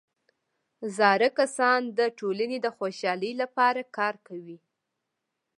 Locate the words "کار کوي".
3.97-4.57